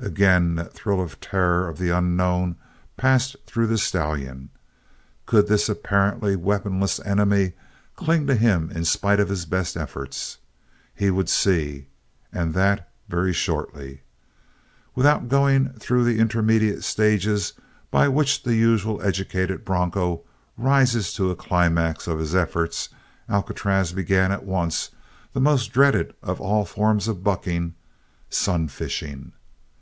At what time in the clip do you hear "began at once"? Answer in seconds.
23.94-24.90